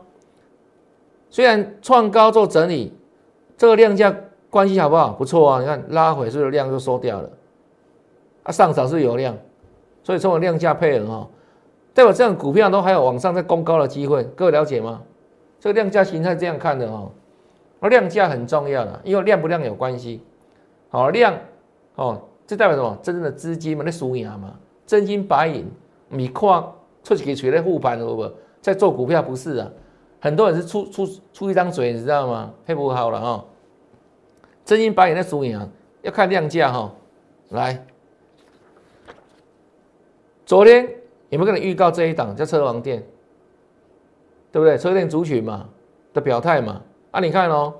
[1.29, 2.95] 虽然创高做整理。
[3.57, 4.14] 这个量价
[4.51, 5.12] 关系好不好？
[5.14, 7.29] 不错啊，你看拉回是不是量就收掉了？
[8.45, 9.37] 啊，上涨是有量，
[10.05, 11.29] 所以称为量价配合哦。
[11.94, 15.03] 代表这样股票都还有往上再攻高的机会，各位了解吗？
[15.59, 17.11] 这个量价形态这样看的哈，
[17.81, 20.22] 而量价很重要的，因为量不量有关系。
[20.90, 21.35] 好量
[21.96, 22.96] 哦，这代表什么？
[23.03, 24.55] 真正的资金嘛，那输赢嘛，
[24.87, 25.66] 真金白银，
[26.09, 26.64] 你看
[27.03, 28.31] 出去给谁来护盘，好不？
[28.61, 29.70] 在做股票不是啊，
[30.20, 32.53] 很多人是出出出一张嘴，你知道吗？
[32.64, 33.44] 太不好了哈，
[34.64, 35.68] 真金白银在输赢，
[36.03, 36.94] 要看量价哈。
[37.51, 37.85] 来，
[40.46, 40.88] 昨天
[41.31, 43.03] 有没有跟你预告这一档叫车王店？
[44.51, 44.79] 对不对？
[44.79, 45.69] 车店族群嘛
[46.14, 47.75] 的表态嘛，啊，你看哦，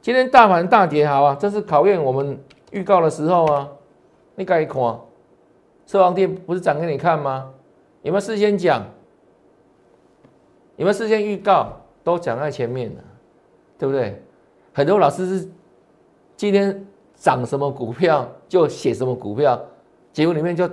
[0.00, 2.38] 今天大盘大跌，好啊，这是考验我们
[2.70, 3.68] 预告的时候啊。
[4.36, 5.00] 你该看，
[5.86, 7.52] 车王店不是涨给你看吗？
[8.00, 8.82] 有没有事先讲？
[10.76, 11.76] 有没有事先预告？
[12.02, 13.02] 都讲在前面了，
[13.76, 14.22] 对不对？
[14.72, 15.48] 很多老师是
[16.34, 19.60] 今天涨什么股票就写什么股票，
[20.10, 20.66] 节目里面就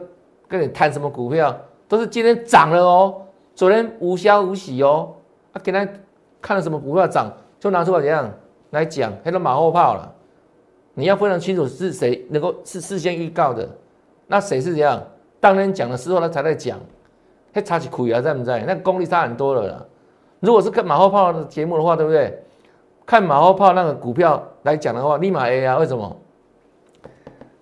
[0.48, 1.54] 跟你谈什么股票，
[1.88, 3.22] 都是今天涨了哦，
[3.56, 5.14] 昨天无消无息哦。
[5.54, 5.88] 啊给他
[6.42, 8.32] 看了什么股票涨，就拿出来怎样
[8.72, 10.14] 来讲，黑都马后炮了。
[10.94, 13.68] 你要非常清楚是谁能够是事先预告的，
[14.28, 15.02] 那谁是怎样
[15.40, 16.80] 当天讲的时候他才在讲，
[17.54, 18.64] 还差起苦啊在不在？
[18.66, 19.86] 那功力差很多了啦。
[20.40, 22.44] 如果是看马后炮的节目的话，对不对？
[23.06, 25.78] 看马后炮那个股票来讲的话，立马 A 啊？
[25.78, 26.16] 为什么？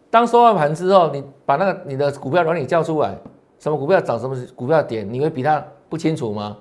[0.10, 3.16] 当收完盘之后，你把那个你的股票软体叫出来，
[3.66, 6.56] 什么股票涨，什么股票跌，你会比他不清楚吗？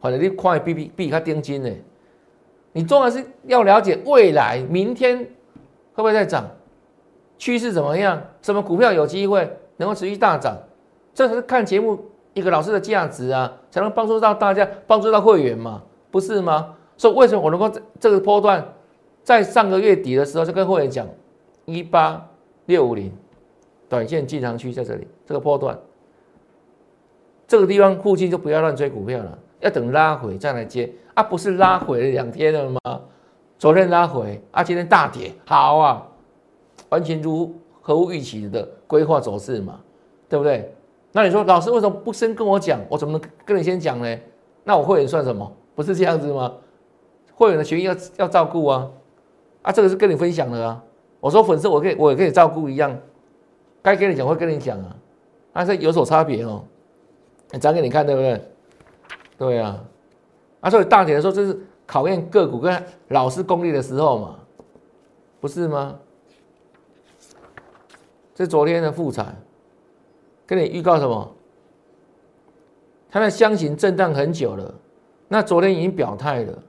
[0.00, 1.70] 或者你看比比比它定金呢？
[2.72, 6.48] 你重要是要了解未来明天会不会再涨，
[7.36, 8.22] 趋势怎么样？
[8.40, 10.56] 什么股票有机会能够持续大涨？
[11.12, 16.74] 这才是看节目一个老师的价值啊，才能帮助到大家，帮助到会员嘛，不是吗？
[16.96, 18.66] 所以为什么我能够这个波段
[19.22, 21.06] 在上个月底的时候就跟会员讲，
[21.66, 22.26] 一八
[22.64, 23.12] 六五零
[23.86, 25.78] 短线进场区在这里，这个波段
[27.48, 29.38] 这个地方附近就不要乱追股票了。
[29.60, 33.00] 要等拉回再来接啊，不是拉回了两天了吗？
[33.58, 36.06] 昨天拉回啊，今天大跌，好啊，
[36.90, 39.80] 完全如合乎预期的规划走势嘛，
[40.28, 40.72] 对不对？
[41.10, 42.78] 那你说老师为什么不先跟我讲？
[42.88, 44.16] 我怎么能跟你先讲呢？
[44.62, 45.50] 那我会员算什么？
[45.74, 46.52] 不是这样子吗？
[47.34, 48.88] 会员的权益要要照顾啊，
[49.62, 50.80] 啊，这个是跟你分享的啊。
[51.18, 52.96] 我说粉丝，我可以我也可以照顾一样，
[53.82, 54.94] 该跟你讲会跟你讲啊，
[55.52, 56.62] 但是有所差别哦，
[57.58, 58.42] 讲给你看，对不对？
[59.38, 59.84] 对啊，
[60.60, 64.38] 啊，所以大跌的时候，这是考验个股跟老师功力的时候嘛，
[65.40, 65.96] 不是吗？
[68.34, 69.36] 这昨天的复产，
[70.46, 71.34] 跟你预告什么？
[73.10, 74.74] 它的箱型震荡很久了，
[75.28, 76.62] 那昨天已经表态了，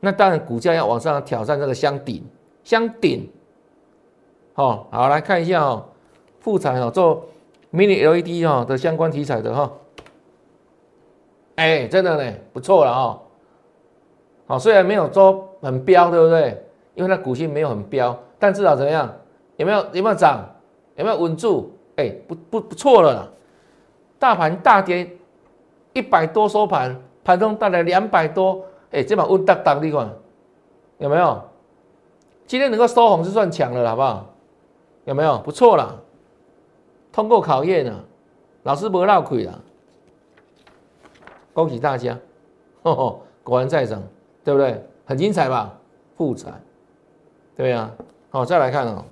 [0.00, 2.24] 那当然股价要往上挑战这个箱顶，
[2.64, 3.30] 箱顶。
[4.54, 5.84] 好，好来看一下哦，
[6.40, 7.26] 复产哦，做
[7.72, 9.70] mini LED 哦的相关题材的哈。
[11.56, 13.20] 哎，真的呢，不错了哦。
[14.46, 16.64] 好，虽然没有说很标，对不对？
[16.94, 19.12] 因为它股性没有很标，但至少怎么样？
[19.56, 20.44] 有没有有没有涨？
[20.94, 21.72] 有没有稳住？
[21.96, 23.28] 哎，不不不错了啦。
[24.18, 25.10] 大盘大跌
[25.92, 30.10] 一百多收盘，盘中大概两百多，哎，这把稳当当的款
[30.98, 31.42] 有没有？
[32.46, 34.26] 今天能够收红就算强了，好不好？
[35.04, 35.38] 有没有？
[35.38, 36.00] 不错了，
[37.12, 38.04] 通过考验了，
[38.62, 39.60] 老师不会闹亏了。
[41.56, 42.18] 恭喜大家，
[43.42, 44.02] 果然在涨，
[44.44, 44.84] 对不对？
[45.06, 45.72] 很精彩吧？
[46.14, 46.50] 复彩，
[47.56, 47.90] 对呀。
[48.28, 49.02] 好，再来看哦，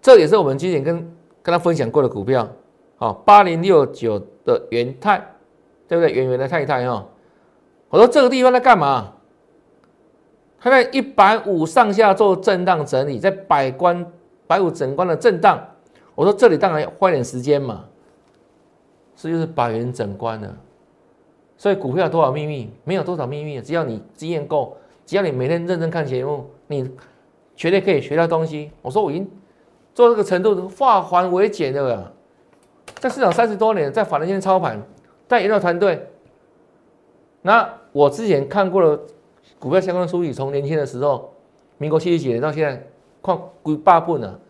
[0.00, 0.96] 这也是我们之前跟
[1.42, 2.48] 跟他分享过的股票，
[2.96, 5.22] 好，八零六九的元泰，
[5.86, 6.10] 对不对？
[6.10, 7.06] 圆圆的太太哈，
[7.90, 9.12] 我说这个地方在干嘛？
[10.58, 14.10] 它在一百五上下做震荡整理，在百关
[14.46, 15.62] 百五整关的震荡，
[16.14, 17.84] 我说这里当然要花点时间嘛。
[19.22, 20.52] 这就是百元整关了，
[21.56, 22.68] 所以股票多少秘密？
[22.82, 26.90] 没有多少秘密，只要你经验够，只要你每天认真看节目，你
[27.54, 28.72] 绝对可以学到东西。
[28.82, 29.30] 我说我已经
[29.94, 32.12] 做这个程度，化繁为简的了。
[32.98, 34.82] 在市场三十多年，在法人间操盘，
[35.28, 36.04] 带研究团队。
[37.42, 39.00] 那我之前看过的
[39.60, 41.32] 股票相关书籍，从年轻的时候，
[41.78, 42.84] 民国七十几年到现在，
[43.22, 44.40] 看几百本了，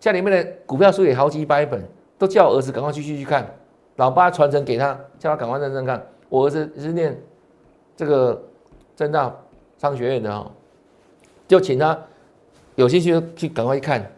[0.00, 1.80] 家里面的股票书也好几百本，
[2.18, 3.48] 都叫我儿子赶快继续去看。
[3.96, 6.04] 老爸传承给他，叫他赶快认真看。
[6.28, 7.16] 我儿子是念
[7.96, 8.42] 这个
[8.94, 9.34] 正大
[9.78, 10.50] 商学院的哈，
[11.48, 11.98] 就请他
[12.74, 14.10] 有兴趣去赶快去看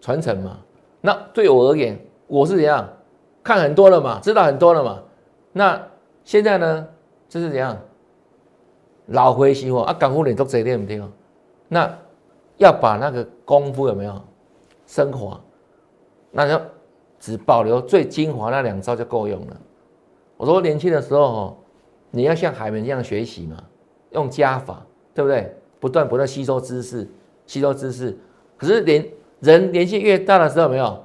[0.00, 0.58] 传承嘛。
[1.00, 2.86] 那对我而言，我是怎样
[3.42, 5.02] 看很多了嘛，知道很多了嘛。
[5.52, 5.80] 那
[6.24, 6.86] 现在呢，
[7.28, 7.76] 这是怎样
[9.06, 9.92] 老回西货啊？
[9.92, 11.12] 港股你都这点不听
[11.68, 11.90] 那
[12.58, 14.20] 要把那个功夫有没有
[14.86, 15.40] 升华？
[16.30, 16.62] 那就
[17.20, 19.56] 只保留最精华那两招就够用了。
[20.36, 21.56] 我说年轻的时候哦，
[22.10, 23.62] 你要像海绵一样学习嘛，
[24.10, 25.54] 用加法，对不对？
[25.78, 27.08] 不断不断吸收知识，
[27.46, 28.18] 吸收知识。
[28.56, 29.06] 可是年
[29.40, 31.04] 人年纪越大的时候，没有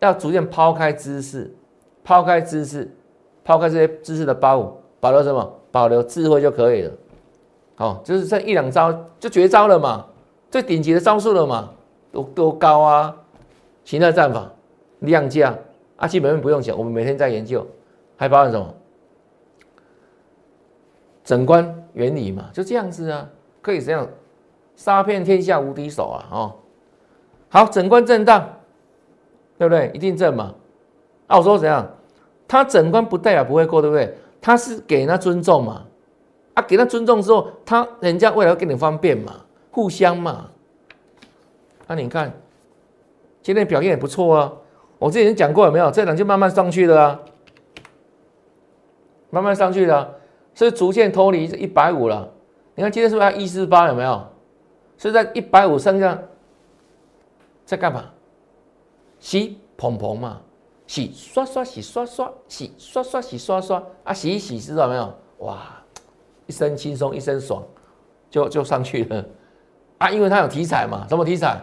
[0.00, 1.54] 要逐渐抛开知识，
[2.02, 2.90] 抛开知识，
[3.44, 5.52] 抛开这些知识的包袱，保留什么？
[5.70, 6.92] 保留智慧就可以了。
[7.74, 10.06] 好，就是这一两招就绝招了嘛，
[10.48, 11.72] 最顶级的招数了嘛，
[12.12, 13.16] 多多高啊！
[13.84, 14.50] 形态战法、
[15.04, 15.56] 量价
[15.96, 17.66] 啊，基本面不用讲，我们每天在研究，
[18.16, 18.74] 还包含什么？
[21.22, 23.26] 整观原理嘛，就这样子啊，
[23.62, 24.06] 可以这样
[24.76, 26.28] 杀遍天下无敌手啊！
[26.30, 26.52] 哦，
[27.48, 28.46] 好，整观震荡，
[29.56, 29.90] 对不对？
[29.94, 30.54] 一定正嘛？
[31.26, 31.88] 啊，我说怎样？
[32.46, 34.14] 他整观不代表不会过，对不对？
[34.42, 35.86] 他是给人家尊重嘛？
[36.52, 39.32] 啊，给他尊重之后，他人家未来会给你方便嘛，
[39.70, 40.50] 互相嘛。
[41.86, 42.30] 那你看，
[43.42, 44.52] 今天表现也不错啊。
[45.04, 45.90] 我之前讲过有没有？
[45.90, 47.20] 这两就慢慢上去了啊，
[49.28, 50.14] 慢慢上去了，
[50.54, 52.32] 是逐渐脱离一百五了。
[52.74, 53.86] 你看今天是不是要一四八？
[53.88, 54.26] 有没有？
[54.96, 56.18] 是在一百五上下，
[57.66, 58.06] 在干嘛？
[59.18, 60.40] 洗蓬蓬嘛，
[60.86, 65.14] 洗刷刷洗刷刷洗刷刷洗刷刷啊，洗一洗知道没有？
[65.40, 65.82] 哇！
[66.46, 67.62] 一身轻松，一身爽，
[68.30, 69.22] 就就上去了
[69.98, 70.08] 啊！
[70.08, 71.62] 因为它有题材嘛，什么题材？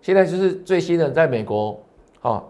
[0.00, 1.78] 现在就是最新的，在美国，
[2.22, 2.44] 哦，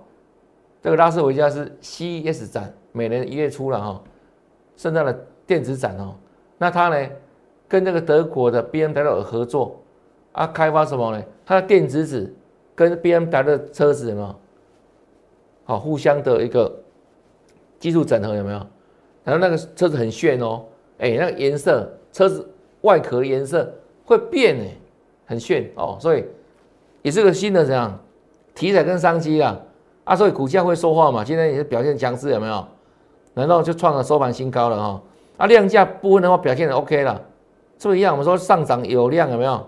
[0.80, 4.02] 这个拉斯维加斯 CES 展，每年一月初了哈，
[4.76, 6.14] 圣诞的电子展哦。
[6.58, 7.10] 那它呢，
[7.68, 9.80] 跟这个德国的 BMW 合作
[10.32, 11.24] 啊，开发什么呢？
[11.44, 12.32] 它的电子纸
[12.74, 14.34] 跟 BMW 的车子有没有？
[15.64, 16.72] 好，互相的一个
[17.78, 18.58] 技术整合有没有？
[19.24, 20.64] 然后那个车子很炫哦。
[20.98, 22.48] 哎，那个颜色，车子
[22.82, 23.72] 外壳的颜色
[24.04, 24.76] 会变哎，
[25.26, 26.24] 很炫哦，所以
[27.02, 27.98] 也是个新的怎样
[28.54, 29.58] 题材跟商机啊
[30.04, 32.66] 啊，所以股价会说话嘛，今天也是表现强势，有没有？
[33.34, 35.02] 难道就创了收盘新高了哈？
[35.38, 37.20] 啊，量价部分的话表现的 OK 了，
[37.78, 38.12] 是不是一样？
[38.12, 39.66] 我们说上涨有量有没有？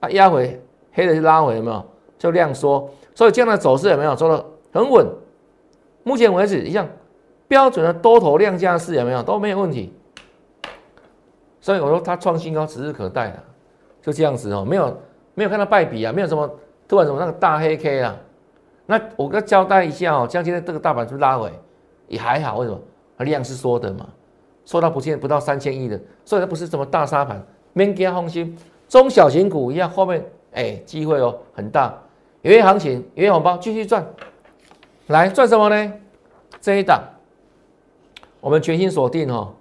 [0.00, 0.60] 啊，压回
[0.92, 1.84] 黑的拉回有没有？
[2.18, 4.14] 就量缩，所以这样的走势有没有？
[4.14, 5.06] 做的很稳，
[6.04, 6.86] 目前为止一样
[7.48, 9.22] 标准的多头量价势有没有？
[9.22, 9.92] 都没有问题。
[11.60, 13.42] 所以我说它创新高指日可待了，
[14.00, 15.00] 就这样子哦，没有
[15.34, 16.48] 没有看到败笔啊，没有什么
[16.92, 18.14] 突然什么那个大黑 K 啊。
[18.84, 21.50] 那我跟交代一下哦，像今天这个大盘是不是拉回，
[22.06, 22.78] 也还好，为什么？
[23.24, 24.06] 量是缩的嘛，
[24.66, 28.54] 缩到不见不到三千亿的，所以它不是什么大沙盘，免惊放心，
[28.90, 31.98] 中小型股一样，后面哎机会哦很大，
[32.42, 34.04] 有些行情有些红包继续赚，
[35.06, 35.92] 来赚什么呢？
[36.60, 37.02] 这一档
[38.38, 39.54] 我们全新锁定哦。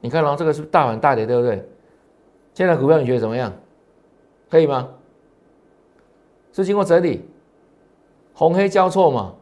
[0.00, 1.64] 你看哦，这个是大盘大跌，对不对？
[2.54, 3.52] 现在股票你觉得怎么样？
[4.50, 4.88] 可以吗？
[6.62, 7.28] 是经过整理，
[8.32, 9.34] 红黑交错嘛？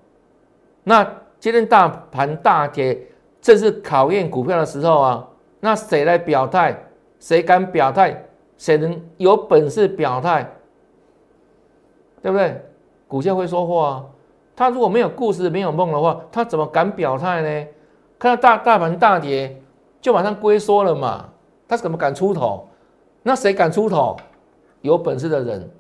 [0.83, 1.05] 那
[1.39, 3.01] 今天大盘大跌，
[3.41, 5.29] 正是考验股票的时候啊。
[5.61, 6.77] 那谁来表态？
[7.19, 8.25] 谁敢表态？
[8.59, 10.51] 谁能有本事表态？
[12.23, 12.61] 对不对？
[13.07, 14.05] 股价会说话啊。
[14.57, 17.67] 他如果没有故事、没有梦的话，他怎么敢表态呢？
[18.19, 19.61] 看到大大盘大跌。
[20.01, 21.31] 就马上龟缩了嘛？
[21.67, 22.69] 他怎么敢出头？
[23.23, 24.17] 那谁敢出头？
[24.83, 25.71] 有本事的人，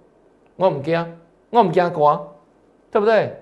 [0.56, 1.18] 我唔惊，
[1.54, 2.20] 我唔惊刮，
[2.90, 3.40] 对不对？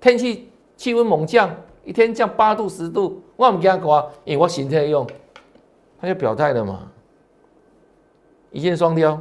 [0.00, 1.48] 天气气温猛降，
[1.84, 5.06] 一天降八度十度，我唔惊刮，因为我身体用，
[6.00, 6.90] 他就表态了嘛。
[8.50, 9.20] 一箭双雕，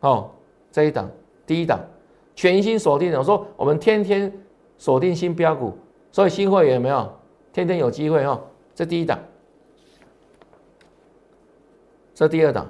[0.00, 0.30] 哦，
[0.70, 1.10] 这一档
[1.44, 1.80] 第一档
[2.36, 4.32] 全新锁定的，我说我们天天
[4.76, 5.76] 锁定新标股，
[6.12, 7.12] 所以新会员没有？
[7.52, 8.40] 天天有机会哈，
[8.72, 9.18] 这第一档。
[12.14, 12.68] 这第二档，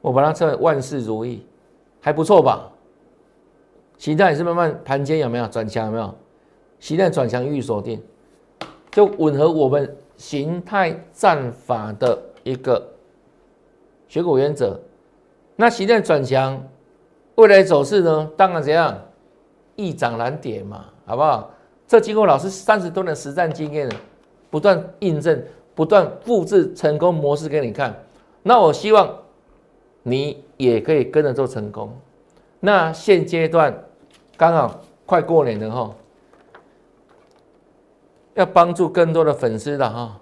[0.00, 1.44] 我把它称为万事如意，
[2.00, 2.70] 还不错吧？
[4.02, 5.86] 形态也是慢慢盘间有没有转强？
[5.86, 6.12] 有没有？
[6.80, 8.02] 形态转强预锁定，
[8.90, 12.84] 就吻合我们形态战法的一个
[14.08, 14.76] 选股原则。
[15.54, 16.60] 那形态转强，
[17.36, 18.28] 未来走势呢？
[18.36, 18.98] 当然怎样？
[19.76, 21.52] 易涨难跌嘛，好不好？
[21.86, 23.88] 这经过老师三十多年实战经验，
[24.50, 25.40] 不断印证，
[25.76, 27.96] 不断复制成功模式给你看。
[28.42, 29.16] 那我希望
[30.02, 31.96] 你也可以跟着做成功。
[32.58, 33.72] 那现阶段
[34.42, 35.94] 刚好快过年了哈，
[38.34, 40.18] 要帮助更多的粉丝的哈，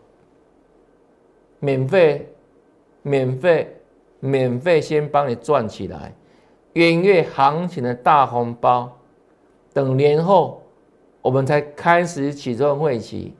[1.58, 2.30] 免费、
[3.00, 3.80] 免费、
[4.18, 6.12] 免费先帮你赚起来，
[6.74, 8.94] 元月行情的大红包，
[9.72, 10.64] 等年后
[11.22, 13.34] 我们才开始启动会期。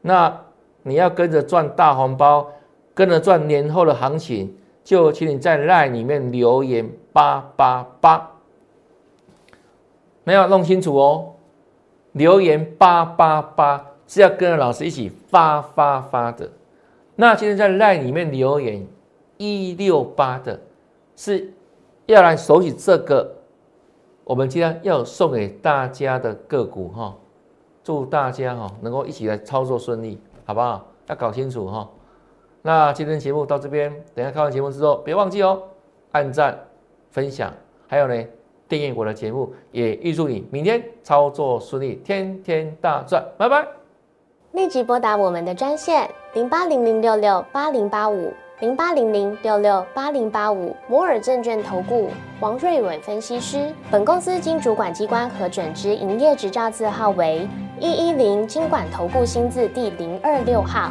[0.00, 0.34] 那
[0.82, 2.50] 你要跟着赚大红包。
[2.94, 8.35] 跟着赚年后的行情，就请你在赖里面留言八八八，
[10.26, 11.34] 没有弄清楚哦。
[12.12, 16.50] 留言八八八是要跟着老师一起发发发的。
[17.14, 18.84] 那今天在赖里面留言
[19.36, 20.58] 一六八的，
[21.14, 21.52] 是
[22.06, 23.36] 要来收取这个，
[24.24, 27.14] 我们今天要送给大家的个股哈，
[27.84, 30.88] 祝大家哈能够一起来操作顺利，好不好？
[31.06, 31.88] 要搞清楚哈。
[32.62, 35.62] 那今天节目到这边，等下看完节目之后，别忘记哦，
[36.10, 36.58] 按赞、
[37.10, 37.52] 分享，
[37.86, 38.24] 还有呢，
[38.68, 43.66] 订阅我的节目，也预祝你明天操作顺利，天天大赚，拜拜。
[44.52, 52.08] 立即拨打我们的专线零八零零六六八零八五零八零零六六八零八五摩尔证券投顾
[52.40, 53.70] 王瑞伟分析师。
[53.90, 57.46] 本公司经主管机关核准之营业执照字号为
[57.78, 60.90] 一一零金管投顾新字第零二六号。